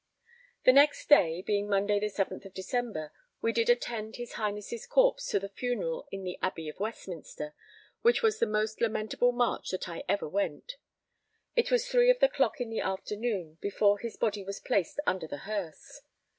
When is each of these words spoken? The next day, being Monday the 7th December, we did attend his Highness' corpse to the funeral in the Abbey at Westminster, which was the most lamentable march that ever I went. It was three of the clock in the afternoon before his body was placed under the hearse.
The 0.65 0.73
next 0.73 1.07
day, 1.09 1.43
being 1.43 1.69
Monday 1.69 1.99
the 1.99 2.07
7th 2.07 2.51
December, 2.55 3.13
we 3.39 3.53
did 3.53 3.69
attend 3.69 4.15
his 4.15 4.33
Highness' 4.33 4.87
corpse 4.87 5.27
to 5.27 5.39
the 5.39 5.47
funeral 5.47 6.07
in 6.11 6.23
the 6.23 6.39
Abbey 6.41 6.67
at 6.69 6.79
Westminster, 6.79 7.53
which 8.01 8.23
was 8.23 8.39
the 8.39 8.47
most 8.47 8.81
lamentable 8.81 9.31
march 9.31 9.69
that 9.69 9.87
ever 10.09 10.25
I 10.25 10.29
went. 10.29 10.77
It 11.55 11.69
was 11.69 11.87
three 11.87 12.09
of 12.09 12.17
the 12.17 12.29
clock 12.29 12.59
in 12.59 12.71
the 12.71 12.81
afternoon 12.81 13.59
before 13.61 13.99
his 13.99 14.17
body 14.17 14.43
was 14.43 14.59
placed 14.59 14.99
under 15.05 15.27
the 15.27 15.37
hearse. 15.45 16.01